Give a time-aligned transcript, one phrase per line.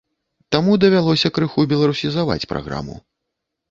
[0.55, 3.03] Таму давялося крыху беларусізаваць праграму.